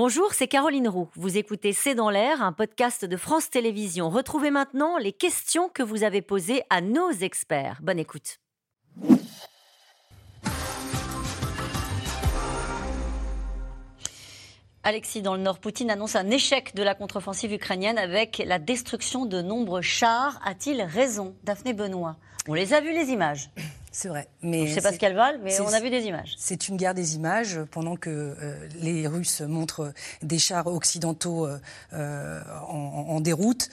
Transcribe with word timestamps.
Bonjour, 0.00 0.32
c'est 0.32 0.46
Caroline 0.46 0.86
Roux. 0.86 1.08
Vous 1.16 1.38
écoutez 1.38 1.72
C'est 1.72 1.96
dans 1.96 2.08
l'air, 2.08 2.40
un 2.40 2.52
podcast 2.52 3.04
de 3.04 3.16
France 3.16 3.50
Télévisions. 3.50 4.10
Retrouvez 4.10 4.52
maintenant 4.52 4.96
les 4.96 5.10
questions 5.10 5.68
que 5.68 5.82
vous 5.82 6.04
avez 6.04 6.22
posées 6.22 6.62
à 6.70 6.80
nos 6.80 7.10
experts. 7.10 7.80
Bonne 7.82 7.98
écoute. 7.98 8.38
Alexis, 14.84 15.20
dans 15.20 15.34
le 15.34 15.42
Nord, 15.42 15.58
Poutine 15.58 15.90
annonce 15.90 16.14
un 16.14 16.30
échec 16.30 16.76
de 16.76 16.84
la 16.84 16.94
contre-offensive 16.94 17.52
ukrainienne 17.52 17.98
avec 17.98 18.40
la 18.46 18.60
destruction 18.60 19.26
de 19.26 19.42
nombreux 19.42 19.82
chars. 19.82 20.38
A-t-il 20.44 20.80
raison 20.80 21.34
Daphné 21.42 21.72
Benoît? 21.72 22.18
On 22.46 22.54
les 22.54 22.72
a 22.72 22.80
vus 22.80 22.92
les 22.92 23.10
images. 23.10 23.50
C'est 23.90 24.08
vrai. 24.08 24.28
Mais 24.42 24.66
je 24.66 24.70
ne 24.70 24.74
sais 24.74 24.80
pas 24.80 24.92
ce 24.92 24.98
qu'elles 24.98 25.14
valent, 25.14 25.38
mais 25.42 25.60
on 25.60 25.72
a 25.72 25.80
vu 25.80 25.90
des 25.90 26.04
images. 26.04 26.34
C'est 26.38 26.68
une 26.68 26.76
guerre 26.76 26.94
des 26.94 27.16
images 27.16 27.60
pendant 27.70 27.96
que 27.96 28.10
euh, 28.10 28.68
les 28.80 29.06
Russes 29.06 29.40
montrent 29.40 29.92
des 30.22 30.38
chars 30.38 30.66
occidentaux 30.66 31.46
euh, 31.46 31.58
euh, 31.94 32.40
en, 32.68 33.20
déroute. 33.20 33.68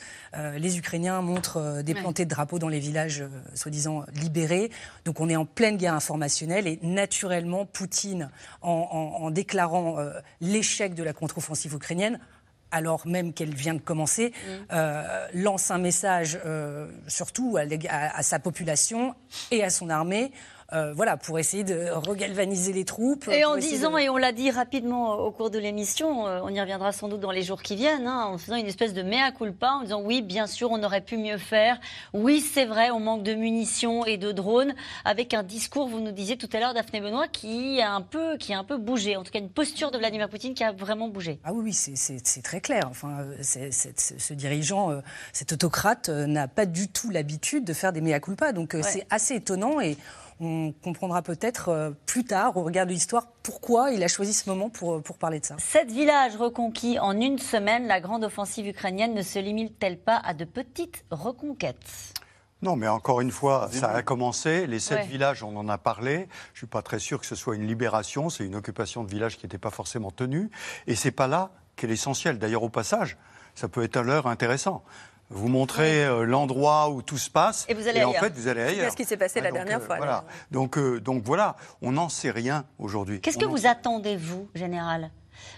les 0.58 0.78
Ukrainiens 0.78 1.22
montrent 1.22 1.82
des 1.84 1.94
plantées 1.94 2.26
de 2.26 2.30
drapeaux 2.30 2.58
dans 2.58 2.68
les 2.68 2.80
villages 2.80 3.24
soi-disant 3.54 4.04
libérés. 4.16 4.72
Donc 5.06 5.20
on 5.20 5.30
est 5.30 5.36
en 5.36 5.46
pleine 5.46 5.78
guerre 5.78 5.94
informationnelle 5.94 6.68
et 6.68 6.80
naturellement, 6.82 7.66
Poutine, 7.66 8.32
en 8.62 9.30
déclarant 9.30 9.98
l'échec 10.42 10.96
de 10.96 11.04
la 11.04 11.14
contre-offensive 11.14 11.76
ukrainienne, 11.76 12.20
alors 12.76 13.08
même 13.08 13.34
qu'elle 13.34 13.56
vient 13.56 13.74
de 13.74 13.80
commencer, 13.80 14.30
mm. 14.30 14.52
euh, 14.74 15.28
lance 15.34 15.72
un 15.72 15.78
message 15.78 16.38
euh, 16.46 16.88
surtout 17.08 17.58
à, 17.58 18.22
sa 18.22 18.40
population 18.40 19.16
et 19.52 19.64
à 19.64 19.70
son 19.70 19.90
armée 19.90 20.32
euh, 20.74 20.94
voilà, 20.94 21.16
pour 21.16 21.38
essayer 21.38 21.64
de 21.64 21.92
regalvaniser 21.92 22.74
les 22.74 22.86
troupes. 22.86 23.28
Et 23.28 23.46
en 23.46 23.56
disant, 23.56 23.98
et 23.98 24.10
on 24.10 24.18
l'a 24.18 24.32
dit 24.32 24.50
rapidement 24.50 25.14
au 25.20 25.32
cours 25.32 25.52
de 25.52 25.60
l'émission, 25.60 26.28
euh, 26.28 26.40
on 26.44 26.50
y 26.50 26.60
reviendra 26.60 26.92
sans 26.92 27.08
doute 27.08 27.20
dans 27.20 27.32
les 27.32 27.44
jours 27.44 27.62
qui 27.62 27.76
viennent, 27.76 28.08
hein, 28.08 28.26
en 28.26 28.38
faisant 28.40 28.56
une 28.56 28.66
espèce 28.66 28.94
de 28.94 29.04
mea 29.04 29.32
culpa, 29.32 29.70
en 29.70 29.84
disant 29.84 30.02
oui, 30.02 30.24
bien 30.24 30.48
sûr, 30.48 30.72
on 30.72 30.82
aurait 30.82 31.02
pu 31.02 31.18
mieux 31.18 31.38
faire. 31.38 31.80
Oui, 32.14 32.42
c'est 32.42 32.66
vrai, 32.66 32.90
on 32.90 33.00
manque 33.00 33.22
de 33.22 33.36
munitions 33.36 34.06
et 34.06 34.18
de 34.18 34.32
drones, 34.32 34.74
avec 35.04 35.36
un 35.36 35.44
discours, 35.44 35.88
vous 35.88 36.00
nous 36.00 36.12
disiez 36.12 36.36
tout 36.36 36.50
à 36.52 36.60
l'heure, 36.60 36.74
Daphné 36.74 37.00
Benoît, 37.00 37.28
qui 37.28 37.80
a 37.80 37.94
un 37.94 38.02
peu, 38.02 38.36
qui 38.38 38.52
a 38.52 38.58
un 38.58 38.64
peu 38.64 38.78
bougé. 38.78 39.18
En 39.18 39.24
tout 39.24 39.32
cas, 39.32 39.40
une 39.40 39.52
posture 39.52 39.92
de 39.92 40.00
Vladimir 40.00 40.30
Poutine 40.30 40.56
qui 40.56 40.64
a 40.64 40.72
vraiment 40.72 41.10
bougé. 41.10 41.40
Ah 41.44 41.54
oui, 41.54 41.66
oui, 41.66 41.74
c'est 41.74 42.42
très 42.42 42.60
clair. 42.60 42.88
Enfin, 42.90 43.20
euh, 43.20 43.70
ce 43.70 44.34
dirigeant, 44.34 45.00
cet 45.32 45.54
autocrate, 45.54 46.10
n'a 46.10 46.48
pas 46.48 46.66
du 46.66 46.88
tout 46.88 47.12
l'habitude 47.12 47.66
de 47.66 47.74
faire 47.74 47.94
des 47.94 48.02
mea 48.02 48.20
culpa. 48.20 48.52
Donc 48.52 48.76
c'est 48.82 49.06
assez 49.12 49.36
étonnant 49.36 49.80
et 49.80 49.98
on 50.40 50.74
comprendra 50.84 51.22
peut-être 51.22 51.70
euh, 51.70 51.92
plus 52.06 52.26
tard, 52.26 52.58
au 52.58 52.64
regard 52.64 52.86
de 52.86 52.92
l'histoire, 52.92 53.28
pourquoi 53.44 53.92
il 53.92 54.04
a 54.04 54.08
choisi 54.08 54.34
ce 54.34 54.50
moment 54.50 54.70
pour, 54.70 54.96
euh, 54.96 55.02
pour 55.02 55.18
parler 55.18 55.40
de 55.40 55.46
ça. 55.46 55.56
Sept 55.60 55.90
villages 55.90 56.36
reconquis 56.36 57.00
en 57.00 57.20
une 57.20 57.40
semaine, 57.40 57.88
la 57.88 58.02
grande 58.02 58.24
offensive 58.24 58.68
ukrainienne 58.68 59.14
ne 59.14 59.22
se 59.22 59.40
limite-t-elle 59.40 59.98
pas 59.98 60.18
à 60.18 60.34
de 60.34 60.46
petites 60.46 61.06
reconquêtes? 61.10 62.14
Non, 62.62 62.76
mais 62.76 62.88
encore 62.88 63.22
une 63.22 63.32
fois, 63.32 63.70
ça 63.72 63.90
a 63.92 64.02
commencé. 64.02 64.66
Les 64.66 64.80
sept 64.80 65.06
villages, 65.06 65.44
on 65.44 65.56
en 65.56 65.70
a 65.70 65.78
parlé. 65.78 66.28
Je 66.54 66.54
ne 66.54 66.58
suis 66.58 66.68
pas 66.68 66.82
très 66.82 67.00
sûr 67.00 67.20
que 67.20 67.26
ce 67.26 67.36
soit 67.36 67.56
une 67.56 67.68
libération. 67.68 68.30
C'est 68.30 68.46
une 68.46 68.56
occupation 68.56 69.04
de 69.04 69.10
villages 69.10 69.38
qui 69.38 69.46
n'était 69.46 69.60
pas 69.60 69.70
forcément 69.70 70.10
tenue. 70.10 70.50
Et 70.88 70.96
c'est 70.96 71.12
pas 71.12 71.28
là 71.28 71.52
qu'est 71.76 71.86
l'essentiel. 71.86 72.40
D'ailleurs, 72.40 72.64
au 72.64 72.70
passage, 72.70 73.18
ça 73.54 73.68
peut 73.68 73.84
être 73.84 73.98
un 73.98 74.04
leurre 74.04 74.26
intéressant 74.26 74.84
vous 75.30 75.48
montrez 75.48 76.06
euh, 76.06 76.24
l'endroit 76.24 76.90
où 76.90 77.02
tout 77.02 77.18
se 77.18 77.30
passe. 77.30 77.66
Et 77.68 77.74
vous 77.74 77.88
allez 77.88 78.04
en 78.04 78.14
fait, 78.14 78.34
vous 78.34 78.48
allez 78.48 78.62
ailleurs. 78.62 78.86
C'est 78.86 78.92
ce 78.92 78.96
qui 78.96 79.06
s'est 79.06 79.18
passé 79.18 79.42
la 79.42 79.52
dernière 79.52 79.80
euh, 79.80 79.86
fois. 79.86 79.98
Voilà. 79.98 80.24
Donc, 80.52 80.78
euh, 80.78 81.00
donc 81.00 81.24
voilà, 81.24 81.56
on 81.82 81.94
n'en 81.94 82.10
sait 82.10 82.32
rien 82.32 82.66
aujourd'hui. 82.78 83.22
Qu'est-ce 83.22 83.38
que 83.38 83.46
vous 83.46 83.66
attendez, 83.66 84.18
vous, 84.18 84.50
général? 84.54 85.12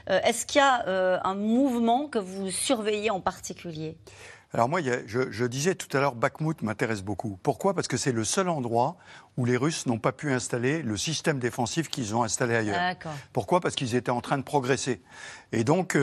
Est-ce 0.07 0.45
qu'il 0.45 0.59
y 0.59 0.63
a 0.63 1.21
un 1.23 1.35
mouvement 1.35 2.07
que 2.07 2.17
vous 2.17 2.49
surveillez 2.49 3.11
en 3.11 3.19
particulier? 3.19 3.97
Alors 4.53 4.69
moi, 4.69 4.79
je, 4.81 5.29
je, 5.29 5.45
disais 5.45 5.75
tout 5.75 5.95
à 5.95 5.99
l'heure, 5.99 6.15
Bakhmut 6.15 6.61
m'intéresse 6.61 7.03
beaucoup. 7.03 7.37
Pourquoi? 7.43 7.73
Parce 7.73 7.87
que 7.87 7.97
c'est 7.97 8.13
le 8.13 8.23
seul 8.23 8.47
endroit 8.49 8.95
où 9.35 9.45
les 9.45 9.57
Russes 9.57 9.85
n'ont 9.85 9.99
pas 9.99 10.13
pu 10.13 10.31
installer 10.31 10.81
le 10.81 10.97
système 10.97 11.39
défensif 11.39 11.89
qu'ils 11.89 12.15
ont 12.15 12.23
installé 12.23 12.55
ailleurs. 12.55 12.95
Pourquoi? 13.33 13.59
Parce 13.59 13.75
qu'ils 13.75 13.95
étaient 13.95 14.09
en 14.09 14.21
train 14.21 14.37
de 14.37 14.43
progresser. 14.43 15.01
Et 15.51 15.63
donc, 15.63 15.97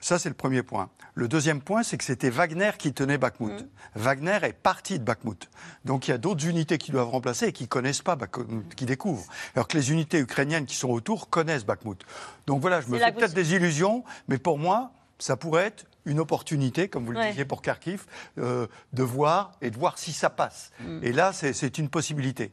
ça, 0.00 0.18
c'est 0.18 0.28
le 0.28 0.34
premier 0.34 0.62
point. 0.62 0.90
Le 1.14 1.28
deuxième 1.28 1.60
point, 1.60 1.82
c'est 1.82 1.96
que 1.96 2.04
c'était 2.04 2.28
Wagner 2.28 2.72
qui 2.78 2.92
tenait 2.92 3.18
Bakhmut. 3.18 3.62
Mm. 3.62 3.68
Wagner 3.94 4.38
est 4.42 4.52
parti 4.52 4.98
de 4.98 5.04
Bakhmut. 5.04 5.48
Donc 5.84 6.06
il 6.06 6.10
y 6.10 6.14
a 6.14 6.18
d'autres 6.18 6.46
unités 6.46 6.78
qui 6.78 6.90
doivent 6.90 7.08
remplacer 7.08 7.46
et 7.46 7.52
qui 7.52 7.64
ne 7.64 7.68
connaissent 7.68 8.02
pas 8.02 8.16
Bakhmut, 8.16 8.74
qui 8.74 8.84
découvrent. 8.84 9.26
Alors 9.54 9.66
que 9.66 9.76
les 9.76 9.92
unités 9.92 10.18
ukrainiennes 10.18 10.66
qui 10.66 10.76
sont 10.76 10.90
autour 10.90 11.30
connaissent 11.30 11.64
Bakhmut. 11.64 11.98
Donc 12.46 12.60
voilà, 12.60 12.80
je 12.82 12.88
me 12.88 12.98
fais 12.98 13.12
peut-être 13.12 13.34
des 13.34 13.54
illusions, 13.54 14.04
mais 14.28 14.38
pour 14.38 14.58
moi, 14.58 14.92
ça 15.18 15.36
pourrait 15.36 15.64
être 15.64 15.86
une 16.04 16.20
opportunité, 16.20 16.88
comme 16.88 17.04
vous 17.04 17.12
le 17.12 17.24
disiez 17.28 17.44
pour 17.44 17.62
Kharkiv, 17.62 18.04
euh, 18.38 18.66
de 18.92 19.02
voir 19.02 19.52
et 19.60 19.70
de 19.70 19.76
voir 19.76 19.98
si 19.98 20.12
ça 20.12 20.30
passe. 20.30 20.70
Mm. 20.80 21.00
Et 21.02 21.12
là, 21.12 21.32
c'est 21.32 21.78
une 21.78 21.88
possibilité. 21.88 22.52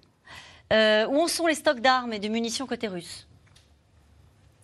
Euh, 0.71 1.05
où 1.07 1.19
en 1.19 1.27
sont 1.27 1.45
les 1.45 1.55
stocks 1.55 1.81
d'armes 1.81 2.13
et 2.13 2.19
de 2.19 2.29
munitions 2.29 2.65
côté 2.65 2.87
russe? 2.87 3.27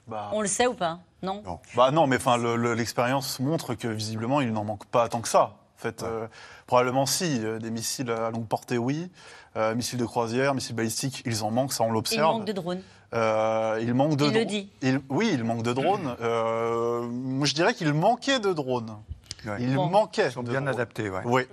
Bah. 0.09 0.29
On 0.33 0.41
le 0.41 0.47
sait 0.47 0.67
ou 0.67 0.73
pas? 0.73 0.99
Non, 1.21 1.43
Bah 1.75 1.91
non, 1.91 2.07
mais 2.07 2.15
enfin, 2.15 2.37
l'expérience 2.75 3.39
montre 3.39 3.73
que 3.75 3.87
visiblement, 3.87 4.39
il 4.39 4.53
n'en 4.53 4.63
manque 4.63 4.85
pas 4.85 5.09
tant 5.09 5.19
que 5.19 5.27
ça. 5.27 5.41
En 5.77 5.81
fait, 5.81 6.03
euh, 6.03 6.27
probablement 6.65 7.05
si. 7.05 7.39
Euh, 7.43 7.59
des 7.59 7.71
missiles 7.71 8.11
à 8.11 8.31
longue 8.31 8.47
portée, 8.47 8.77
oui. 8.77 9.09
Euh, 9.57 9.75
missiles 9.75 9.99
de 9.99 10.05
croisière, 10.05 10.53
missiles 10.53 10.75
balistiques, 10.75 11.21
ils 11.25 11.43
en 11.43 11.51
manquent, 11.51 11.73
ça 11.73 11.83
on 11.83 11.91
l'observe. 11.91 12.35
Il 12.35 12.37
manque 12.37 12.45
de 12.45 12.51
drones. 12.53 12.81
il 13.81 13.93
manque 13.93 14.15
de. 14.15 14.25
Il 14.25 14.33
le 14.33 14.45
dit. 14.45 14.69
oui, 15.09 15.31
il 15.33 15.43
manque 15.43 15.63
de 15.63 15.73
drones. 15.73 16.15
moi, 17.11 17.47
je 17.47 17.53
dirais 17.53 17.73
qu'il 17.73 17.93
manquait 17.93 18.39
de 18.39 18.53
drones. 18.53 18.95
Il 19.59 19.75
manquait. 19.75 20.27
Ils 20.27 20.31
sont 20.31 20.43
bien 20.43 20.67
adaptés, 20.67 21.09
ouais. 21.09 21.21
Oui. 21.25 21.43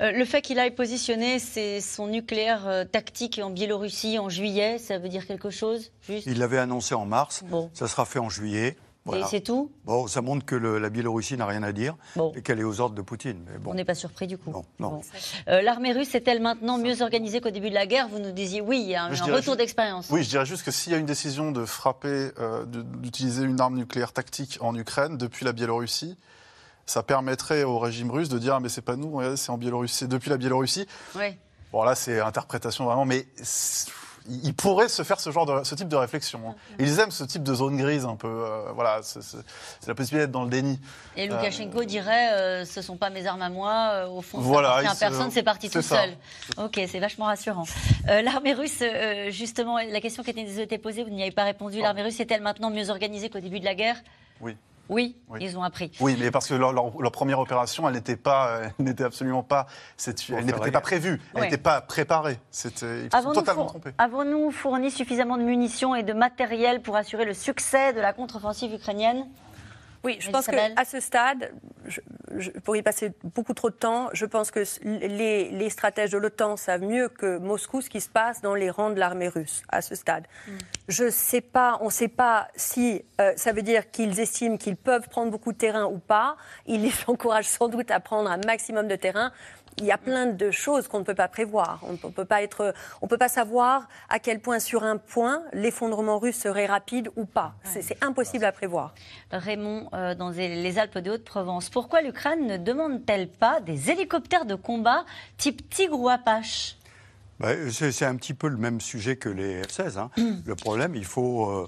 Le 0.00 0.24
fait 0.24 0.42
qu'il 0.42 0.58
aille 0.58 0.74
positionner 0.74 1.38
son 1.38 2.06
nucléaire 2.06 2.86
tactique 2.90 3.40
en 3.42 3.50
Biélorussie 3.50 4.18
en 4.18 4.28
juillet, 4.28 4.78
ça 4.78 4.98
veut 4.98 5.08
dire 5.08 5.26
quelque 5.26 5.50
chose 5.50 5.92
juste? 6.02 6.26
Il 6.26 6.38
l'avait 6.38 6.58
annoncé 6.58 6.94
en 6.94 7.06
mars. 7.06 7.42
Bon. 7.46 7.70
Ça 7.74 7.86
sera 7.86 8.04
fait 8.04 8.18
en 8.18 8.30
juillet. 8.30 8.76
Et 9.16 9.22
c'est 9.28 9.40
tout? 9.40 9.70
Bon, 9.84 10.06
ça 10.06 10.20
montre 10.20 10.44
que 10.44 10.54
la 10.54 10.90
Biélorussie 10.90 11.36
n'a 11.36 11.46
rien 11.46 11.62
à 11.62 11.72
dire 11.72 11.96
et 12.34 12.42
qu'elle 12.42 12.60
est 12.60 12.64
aux 12.64 12.80
ordres 12.80 12.94
de 12.94 13.02
Poutine. 13.02 13.44
On 13.64 13.74
n'est 13.74 13.84
pas 13.84 13.94
surpris 13.94 14.26
du 14.26 14.38
coup. 14.38 14.52
Non, 14.78 15.00
euh, 15.48 15.62
L'armée 15.62 15.92
russe 15.92 16.14
est-elle 16.14 16.40
maintenant 16.40 16.78
mieux 16.78 17.02
organisée 17.02 17.40
qu'au 17.40 17.50
début 17.50 17.70
de 17.70 17.74
la 17.74 17.86
guerre? 17.86 18.08
Vous 18.08 18.18
nous 18.18 18.32
disiez 18.32 18.60
oui, 18.60 18.80
il 18.82 18.90
y 18.90 18.94
a 18.94 19.04
un, 19.04 19.08
retour 19.08 19.56
d'expérience. 19.56 20.08
Oui, 20.10 20.22
je 20.22 20.28
dirais 20.28 20.46
juste 20.46 20.64
que 20.64 20.70
s'il 20.70 20.92
y 20.92 20.94
a 20.94 20.98
une 20.98 21.06
décision 21.06 21.50
de 21.50 21.64
frapper, 21.64 22.30
euh, 22.38 22.64
d'utiliser 22.66 23.44
une 23.44 23.60
arme 23.60 23.76
nucléaire 23.76 24.12
tactique 24.12 24.58
en 24.60 24.74
Ukraine 24.76 25.16
depuis 25.16 25.44
la 25.44 25.52
Biélorussie, 25.52 26.16
ça 26.90 27.02
permettrait 27.02 27.62
au 27.62 27.78
régime 27.78 28.10
russe 28.10 28.28
de 28.28 28.38
dire 28.38 28.54
ah, 28.56 28.60
mais 28.60 28.68
c'est 28.68 28.82
pas 28.82 28.96
nous, 28.96 29.20
c'est 29.36 29.50
en 29.50 29.58
Biélorussie, 29.58 30.08
depuis 30.08 30.30
la 30.30 30.36
Biélorussie. 30.36 30.86
Oui. 31.14 31.36
Bon 31.72 31.84
là 31.84 31.94
c'est 31.94 32.20
interprétation 32.20 32.84
vraiment, 32.84 33.04
mais 33.04 33.26
ils 34.28 34.54
pourraient 34.54 34.88
se 34.88 35.02
faire 35.02 35.20
ce 35.20 35.30
genre 35.30 35.46
de, 35.46 35.64
ce 35.64 35.74
type 35.74 35.88
de 35.88 35.96
réflexion. 35.96 36.40
Hein. 36.48 36.54
Ils 36.78 36.98
aiment 36.98 37.10
ce 37.10 37.24
type 37.24 37.42
de 37.42 37.54
zone 37.54 37.76
grise 37.76 38.04
un 38.04 38.16
peu. 38.16 38.28
Euh, 38.28 38.72
voilà, 38.74 39.00
c'est 39.02 39.20
la 39.86 39.94
possibilité 39.94 40.26
d'être 40.26 40.32
dans 40.32 40.44
le 40.44 40.50
déni. 40.50 40.78
Et 41.16 41.26
Loukachenko 41.26 41.84
dirait 41.84 42.32
euh, 42.32 42.64
ce 42.64 42.82
sont 42.82 42.96
pas 42.96 43.10
mes 43.10 43.26
armes 43.26 43.42
à 43.42 43.48
moi. 43.50 43.90
Euh, 43.92 44.08
au 44.08 44.20
fond, 44.20 44.38
voilà, 44.38 44.82
ça 44.84 45.08
personne, 45.08 45.30
c'est 45.30 45.42
parti 45.42 45.70
tout 45.70 45.82
seul. 45.82 46.16
Ok, 46.58 46.80
c'est 46.86 47.00
vachement 47.00 47.26
rassurant. 47.26 47.64
L'armée 48.06 48.52
russe, 48.52 48.82
justement, 49.28 49.78
la 49.78 50.00
question 50.00 50.22
qui 50.22 50.30
a 50.30 50.62
été 50.62 50.78
posée, 50.78 51.04
vous 51.04 51.10
n'y 51.10 51.22
avez 51.22 51.30
pas 51.30 51.44
répondu. 51.44 51.80
L'armée 51.80 52.02
russe 52.02 52.20
est-elle 52.20 52.42
maintenant 52.42 52.70
mieux 52.70 52.90
organisée 52.90 53.30
qu'au 53.30 53.40
début 53.40 53.60
de 53.60 53.64
la 53.64 53.74
guerre? 53.74 53.96
Oui. 54.40 54.56
Oui, 54.90 55.16
ils 55.38 55.56
ont 55.56 55.62
appris. 55.62 55.92
Oui, 56.00 56.16
mais 56.18 56.32
parce 56.32 56.48
que 56.48 56.54
leur, 56.54 57.12
première 57.12 57.38
opération, 57.38 57.88
elle 57.88 57.94
n'était 57.94 58.16
pas, 58.16 58.60
n'était 58.80 59.04
absolument 59.04 59.44
pas, 59.44 59.66
elle 60.06 60.44
n'était 60.44 60.70
pas 60.72 60.80
prévue, 60.80 61.22
elle 61.34 61.42
n'était 61.42 61.58
pas 61.58 61.80
préparée. 61.80 62.38
C'était 62.50 63.08
totalement 63.08 63.66
trompé. 63.66 63.90
Avons-nous 63.98 64.50
fourni 64.50 64.90
suffisamment 64.90 65.38
de 65.38 65.44
munitions 65.44 65.94
et 65.94 66.02
de 66.02 66.12
matériel 66.12 66.82
pour 66.82 66.96
assurer 66.96 67.24
le 67.24 67.34
succès 67.34 67.92
de 67.92 68.00
la 68.00 68.12
contre-offensive 68.12 68.74
ukrainienne? 68.74 69.26
Oui, 70.02 70.16
je 70.20 70.30
pense 70.30 70.46
qu'à 70.46 70.84
ce 70.84 70.98
stade, 70.98 71.52
je, 71.86 72.00
pour 72.64 72.74
y 72.74 72.82
passer 72.82 73.12
beaucoup 73.22 73.52
trop 73.52 73.68
de 73.68 73.74
temps, 73.74 74.08
je 74.12 74.24
pense 74.24 74.50
que 74.50 74.64
les, 74.82 75.70
stratèges 75.70 76.10
de 76.10 76.18
l'OTAN 76.18 76.56
savent 76.56 76.82
mieux 76.82 77.08
que 77.08 77.38
Moscou 77.38 77.82
ce 77.82 77.90
qui 77.90 78.00
se 78.00 78.08
passe 78.08 78.40
dans 78.40 78.54
les 78.54 78.70
rangs 78.70 78.90
de 78.90 78.98
l'armée 78.98 79.28
russe 79.28 79.62
à 79.68 79.82
ce 79.82 79.94
stade. 79.94 80.24
Mm. 80.46 80.52
Je 80.88 81.10
sais 81.10 81.42
pas, 81.42 81.78
on 81.82 81.86
ne 81.86 81.90
sait 81.90 82.08
pas 82.08 82.48
si 82.56 83.04
euh, 83.20 83.32
ça 83.36 83.52
veut 83.52 83.62
dire 83.62 83.90
qu'ils 83.90 84.18
estiment 84.20 84.56
qu'ils 84.56 84.76
peuvent 84.76 85.08
prendre 85.08 85.30
beaucoup 85.30 85.52
de 85.52 85.58
terrain 85.58 85.84
ou 85.84 85.98
pas. 85.98 86.36
Ils 86.66 86.82
les 86.82 86.92
encouragent 87.06 87.48
sans 87.48 87.68
doute 87.68 87.90
à 87.90 88.00
prendre 88.00 88.30
un 88.30 88.40
maximum 88.46 88.88
de 88.88 88.96
terrain 88.96 89.32
il 89.80 89.86
y 89.86 89.90
a 89.90 89.98
plein 89.98 90.26
de 90.26 90.50
choses 90.50 90.88
qu'on 90.88 91.00
ne 91.00 91.04
peut 91.04 91.14
pas 91.14 91.28
prévoir. 91.28 91.80
On 91.82 91.92
ne 91.92 92.12
peut 92.12 92.24
pas 92.24 92.42
être, 92.42 92.74
on 93.02 93.06
peut 93.06 93.18
pas 93.18 93.28
savoir 93.28 93.88
à 94.08 94.18
quel 94.18 94.40
point 94.40 94.58
sur 94.58 94.84
un 94.84 94.98
point 94.98 95.42
l'effondrement 95.52 96.18
russe 96.18 96.36
serait 96.36 96.66
rapide 96.66 97.10
ou 97.16 97.24
pas. 97.24 97.54
C'est 97.64 98.02
impossible 98.02 98.44
à 98.44 98.52
prévoir. 98.52 98.94
Raymond, 99.32 99.88
euh, 99.94 100.14
dans 100.14 100.30
les 100.30 100.78
Alpes 100.78 100.98
de 100.98 101.10
Haute-Provence, 101.12 101.70
pourquoi 101.70 102.02
l'Ukraine 102.02 102.46
ne 102.46 102.56
demande-t-elle 102.56 103.28
pas 103.28 103.60
des 103.60 103.90
hélicoptères 103.90 104.44
de 104.44 104.54
combat 104.54 105.04
type 105.36 105.68
Tigre 105.70 105.98
ou 105.98 106.08
Apache? 106.08 106.76
Bah, 107.38 107.48
C'est 107.70 108.04
un 108.04 108.16
petit 108.16 108.34
peu 108.34 108.48
le 108.48 108.58
même 108.58 108.80
sujet 108.80 109.16
que 109.16 109.28
les 109.28 109.62
F-16. 109.62 109.98
Hein. 109.98 110.10
le 110.46 110.54
problème, 110.54 110.94
il 110.94 111.06
faut 111.06 111.50
euh, 111.50 111.66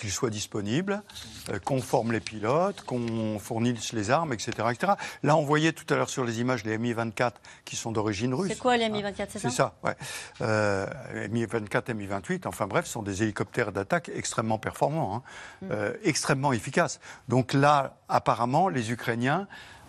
qu'il 0.00 0.10
soit 0.10 0.30
disponible, 0.30 1.02
euh, 1.50 1.58
qu'on 1.58 1.80
forme 1.80 2.12
les 2.12 2.20
pilotes, 2.20 2.82
qu'on 2.82 3.38
fournisse 3.38 3.92
les 3.92 4.10
armes, 4.10 4.32
etc., 4.32 4.50
etc. 4.70 4.92
Là, 5.22 5.36
on 5.36 5.44
voyait 5.44 5.72
tout 5.72 5.84
à 5.92 5.96
l'heure 5.96 6.08
sur 6.08 6.24
les 6.24 6.40
images 6.40 6.64
les 6.64 6.78
Mi-24 6.78 7.32
qui 7.64 7.76
sont 7.76 7.92
d'origine 7.92 8.32
russe. 8.34 8.50
C'est 8.50 8.58
quoi 8.58 8.76
les 8.76 8.88
Mi-24, 8.88 9.26
c'est 9.28 9.38
ça 9.38 9.50
ça, 9.50 9.74
ouais. 9.84 9.94
Euh, 10.40 10.86
Mi-24 11.30 11.90
et 11.90 11.94
Mi-28, 11.94 12.46
enfin 12.46 12.66
bref, 12.66 12.86
sont 12.86 13.02
des 13.02 13.22
hélicoptères 13.22 13.72
d'attaque 13.72 14.10
extrêmement 14.14 14.58
performants, 14.58 15.16
hein. 15.16 15.22
mm. 15.62 15.68
euh, 15.70 15.92
extrêmement 16.02 16.52
efficaces. 16.52 16.98
Donc 17.28 17.52
là, 17.52 17.98
apparemment, 18.08 18.68
les 18.68 18.92
Ukrainiens 18.92 19.46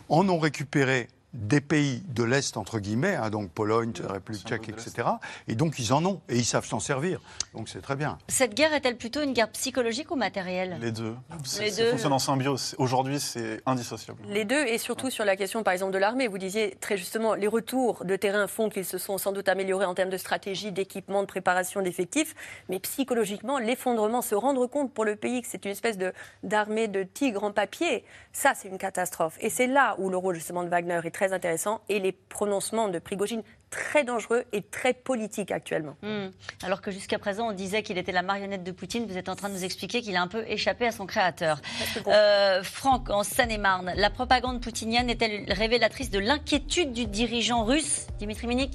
en 0.10 0.28
ont 0.28 0.40
récupéré 0.40 1.08
des 1.34 1.62
pays 1.62 2.04
de 2.10 2.24
l'Est, 2.24 2.58
entre 2.58 2.80
guillemets, 2.80 3.16
hein, 3.16 3.30
donc 3.30 3.52
Pologne, 3.52 3.94
République 4.04 4.46
tchèque, 4.46 4.70
etc. 4.70 5.08
Et 5.48 5.56
donc 5.56 5.80
ils 5.80 5.94
en 5.94 6.06
ont 6.06 6.22
et 6.28 6.38
ils 6.38 6.46
savent 6.46 6.66
s'en 6.66 6.80
servir. 6.80 7.22
Donc 7.54 7.70
c'est 7.70 7.82
très 7.82 7.96
bien. 7.96 8.18
Cette 8.28 8.54
guerre 8.54 8.74
est-elle 8.74 8.98
plutôt 8.98 9.22
une 9.22 9.34
guerre 9.34 9.50
psychologique 9.52 10.12
ou 10.12 10.16
matérielle? 10.16 10.78
Les 10.82 10.92
deux. 10.92 11.16
Les 11.60 11.72
deux. 11.72 11.86
Ça 11.86 11.92
fonctionne 11.92 12.14
en 12.14 12.20
symbiose. 12.20 12.76
Aujourd'hui, 12.78 13.20
c'est 13.20 13.62
indissociable. 13.66 14.22
Les 14.28 14.46
deux, 14.46 14.66
et 14.66 14.78
surtout 14.78 15.10
sur 15.10 15.26
la 15.26 15.36
question, 15.36 15.64
par 15.64 15.74
exemple, 15.74 15.94
de 15.94 15.98
l'armée. 15.98 16.28
Vous 16.28 16.38
disiez 16.38 16.76
très 16.80 16.98
justement, 16.98 17.34
les 17.34 17.48
retours 17.48 18.04
de 18.04 18.16
terrain 18.16 18.48
font 18.48 18.70
qu'ils 18.70 18.86
se 18.86 18.98
sont 18.98 19.18
sans 19.18 19.32
doute 19.32 19.48
améliorés 19.48 19.86
en 19.86 19.94
termes 19.94 20.10
de 20.10 20.18
stratégie, 20.18 20.72
d'équipement, 20.72 21.22
de 21.22 21.28
préparation 21.28 21.82
d'effectifs. 21.82 22.36
Mais 22.70 22.80
psychologiquement, 22.80 23.58
l'effondrement, 23.58 24.22
se 24.22 24.36
rendre 24.36 24.68
compte 24.68 24.94
pour 24.94 25.06
le 25.06 25.16
pays 25.16 25.42
que 25.42 25.48
c'est 25.48 25.64
une 25.66 25.72
espèce 25.72 25.98
d'armée 26.44 26.88
de, 26.88 27.00
de 27.00 27.04
tigres 27.04 27.44
en 27.44 27.52
papier, 27.52 28.04
ça, 28.34 28.54
c'est 28.56 28.68
une 28.68 28.78
catastrophe. 28.78 29.38
Et 29.40 29.50
c'est 29.50 29.68
là 29.68 29.96
où 29.98 30.10
le 30.10 30.18
rôle 30.18 30.36
justement 30.36 30.64
de 30.64 30.70
Wagner 30.70 31.00
est 31.04 31.12
très 31.12 31.21
très 31.22 31.34
intéressant 31.34 31.82
et 31.88 32.00
les 32.00 32.14
prononcements 32.14 32.88
de 32.88 32.98
Prigogine 32.98 33.44
très 33.70 34.04
dangereux 34.04 34.44
et 34.54 34.64
très 34.64 34.92
politiques 34.92 35.52
actuellement. 35.52 35.96
Hmm. 36.02 36.30
Alors 36.64 36.82
que 36.82 36.90
jusqu'à 36.90 37.20
présent, 37.20 37.50
on 37.50 37.52
disait 37.52 37.84
qu'il 37.84 38.00
était 38.00 38.12
la 38.12 38.24
marionnette 38.24 38.64
de 38.64 38.72
Poutine. 38.72 39.06
Vous 39.06 39.20
êtes 39.20 39.30
en 39.30 39.36
train 39.36 39.50
de 39.50 39.54
nous 39.54 39.64
expliquer 39.64 40.02
qu'il 40.02 40.16
a 40.16 40.22
un 40.24 40.28
peu 40.28 40.44
échappé 40.48 40.88
à 40.88 40.92
son 40.92 41.06
créateur. 41.06 41.62
Euh, 42.08 42.64
Franck, 42.64 43.12
en 43.12 43.24
Seine-et-Marne, 43.24 43.94
la 43.96 44.10
propagande 44.10 44.62
poutinienne 44.62 45.10
est-elle 45.12 45.46
révélatrice 45.54 46.10
de 46.10 46.18
l'inquiétude 46.18 46.92
du 46.92 47.06
dirigeant 47.06 47.64
russe, 47.64 48.08
Dimitri 48.18 48.48
Minik 48.48 48.72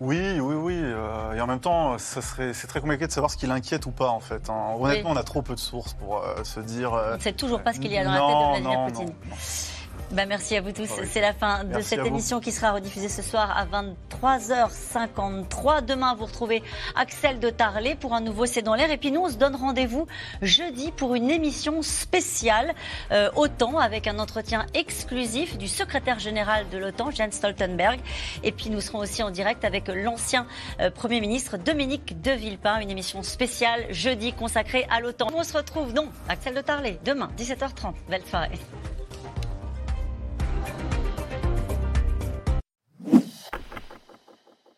oui, 0.00 0.38
oui, 0.40 0.54
oui. 0.54 0.78
Euh, 0.78 1.34
et 1.34 1.40
en 1.40 1.46
même 1.46 1.60
temps, 1.60 1.98
ça 1.98 2.20
serait, 2.20 2.52
c'est 2.52 2.66
très 2.66 2.80
compliqué 2.80 3.06
de 3.06 3.12
savoir 3.12 3.30
ce 3.30 3.36
qui 3.36 3.46
l'inquiète 3.46 3.86
ou 3.86 3.90
pas, 3.90 4.08
en 4.10 4.20
fait. 4.20 4.50
Hein. 4.50 4.76
Honnêtement, 4.78 5.10
on 5.10 5.16
a 5.16 5.22
trop 5.22 5.40
peu 5.40 5.54
de 5.54 5.60
sources 5.60 5.94
pour 5.94 6.18
euh, 6.18 6.44
se 6.44 6.60
dire. 6.60 6.92
on 6.92 7.16
ne 7.16 7.20
sait 7.20 7.32
toujours 7.32 7.62
pas 7.62 7.72
ce 7.72 7.80
qu'il 7.80 7.92
y 7.92 7.98
a 7.98 8.04
dans 8.04 8.12
la 8.12 8.18
tête 8.18 8.62
de 8.62 8.68
Vladimir 8.68 8.86
Poutine. 8.86 9.14
Non, 9.28 9.36
bah, 10.14 10.26
merci 10.26 10.56
à 10.56 10.60
vous 10.60 10.70
tous. 10.70 10.88
C'est 11.06 11.20
la 11.20 11.32
fin 11.32 11.64
de 11.64 11.80
cette 11.80 12.06
émission 12.06 12.38
qui 12.38 12.52
sera 12.52 12.72
rediffusée 12.72 13.08
ce 13.08 13.20
soir 13.20 13.52
à 13.56 13.66
23h53. 13.66 15.84
Demain, 15.84 16.14
vous 16.14 16.26
retrouvez 16.26 16.62
Axel 16.94 17.40
de 17.40 17.50
Tarlet 17.50 17.96
pour 17.96 18.14
un 18.14 18.20
nouveau 18.20 18.46
C'est 18.46 18.62
dans 18.62 18.74
l'air. 18.74 18.92
Et 18.92 18.96
puis 18.96 19.10
nous, 19.10 19.22
on 19.22 19.28
se 19.28 19.36
donne 19.36 19.56
rendez-vous 19.56 20.06
jeudi 20.40 20.92
pour 20.92 21.16
une 21.16 21.30
émission 21.30 21.82
spéciale 21.82 22.74
euh, 23.10 23.28
OTAN 23.34 23.78
avec 23.78 24.06
un 24.06 24.20
entretien 24.20 24.66
exclusif 24.72 25.58
du 25.58 25.66
secrétaire 25.66 26.20
général 26.20 26.68
de 26.70 26.78
l'OTAN, 26.78 27.10
Jens 27.10 27.32
Stoltenberg. 27.32 27.98
Et 28.44 28.52
puis 28.52 28.70
nous 28.70 28.80
serons 28.80 29.00
aussi 29.00 29.22
en 29.22 29.30
direct 29.30 29.64
avec 29.64 29.88
l'ancien 29.88 30.46
euh, 30.80 30.90
Premier 30.90 31.20
ministre 31.20 31.56
Dominique 31.56 32.22
de 32.22 32.30
Villepin, 32.30 32.78
une 32.78 32.90
émission 32.90 33.24
spéciale 33.24 33.84
jeudi 33.90 34.32
consacrée 34.32 34.86
à 34.90 35.00
l'OTAN. 35.00 35.26
On 35.34 35.42
se 35.42 35.56
retrouve, 35.56 35.92
non, 35.92 36.08
Axel 36.28 36.54
de 36.54 36.60
Tarlet, 36.60 37.00
demain, 37.04 37.30
17h30. 37.36 37.94
Belle 38.08 38.24
soirée. 38.24 38.60